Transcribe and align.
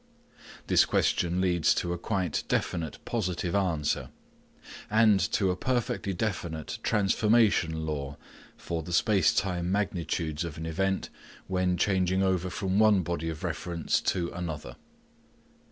This 0.65 0.83
question 0.83 1.39
leads 1.41 1.75
to 1.75 1.93
a 1.93 1.97
quite 1.99 2.43
definite 2.47 2.97
positive 3.05 3.53
answer, 3.53 4.09
and 4.89 5.19
to 5.33 5.51
a 5.51 5.55
perfectly 5.55 6.11
definite 6.11 6.79
transformation 6.81 7.85
law 7.85 8.17
for 8.57 8.81
the 8.81 8.93
space 8.93 9.31
time 9.31 9.71
magnitudes 9.71 10.43
of 10.43 10.57
an 10.57 10.65
event 10.65 11.11
when 11.45 11.77
changing 11.77 12.23
over 12.23 12.49
from 12.49 12.79
one 12.79 13.03
body 13.03 13.29
of 13.29 13.43
reference 13.43 14.01
to 14.01 14.31
another. 14.31 14.75